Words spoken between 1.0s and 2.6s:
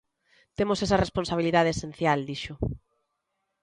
responsabilidade esencial", dixo.